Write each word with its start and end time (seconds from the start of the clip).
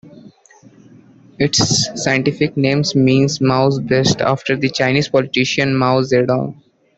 Its 1.37 1.89
scientific 2.03 2.57
name 2.57 2.81
means 2.95 3.39
"Mao's 3.39 3.79
beast" 3.79 4.19
after 4.19 4.55
the 4.57 4.71
Chinese 4.71 5.09
politician 5.09 5.77
Mao 5.77 6.01
Zedong. 6.01 6.59